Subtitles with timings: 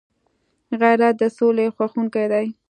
[0.81, 2.47] غیرت د سولي خوښونکی دی